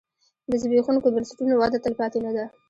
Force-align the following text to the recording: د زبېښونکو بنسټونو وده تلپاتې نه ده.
د 0.49 0.51
زبېښونکو 0.61 1.07
بنسټونو 1.15 1.53
وده 1.57 1.77
تلپاتې 1.85 2.19
نه 2.25 2.31
ده. 2.35 2.45